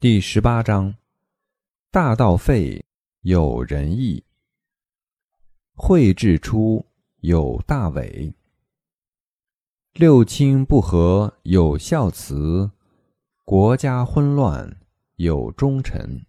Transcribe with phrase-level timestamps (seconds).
[0.00, 0.94] 第十八章：
[1.90, 2.84] 大道废，
[3.22, 4.22] 有仁义；
[5.74, 6.86] 绘制出，
[7.22, 8.32] 有大伟；
[9.94, 12.70] 六亲不和，有孝慈；
[13.42, 14.78] 国家混乱，
[15.16, 16.24] 有忠臣。